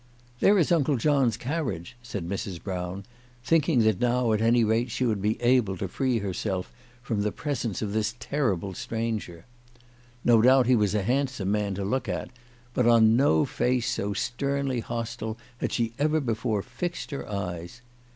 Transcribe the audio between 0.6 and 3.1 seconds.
Uncle John's carriage," said Mrs. Brown,